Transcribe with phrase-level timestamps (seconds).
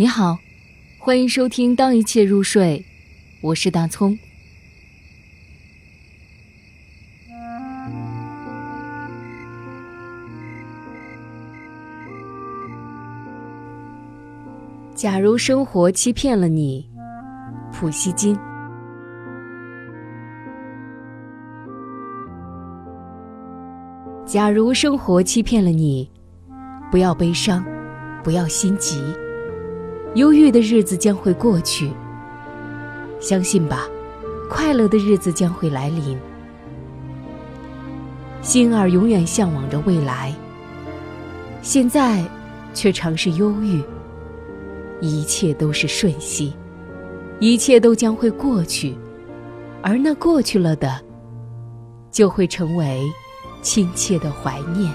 [0.00, 0.38] 你好，
[0.96, 2.86] 欢迎收听《当一切入睡》，
[3.40, 4.16] 我是大葱。
[14.94, 16.88] 假如生活欺骗了你，
[17.72, 18.38] 普希金。
[24.24, 26.08] 假如生活欺骗了你，
[26.88, 27.64] 不要悲伤，
[28.22, 29.02] 不要心急。
[30.14, 31.90] 忧郁的日子将会过去，
[33.20, 33.86] 相信吧，
[34.50, 36.18] 快乐的日子将会来临。
[38.40, 40.34] 心儿永远向往着未来，
[41.60, 42.24] 现在
[42.72, 43.82] 却常是忧郁。
[45.00, 46.52] 一切都是瞬息，
[47.38, 48.96] 一切都将会过去，
[49.82, 51.00] 而那过去了的，
[52.10, 53.02] 就会成为
[53.62, 54.92] 亲切的怀念。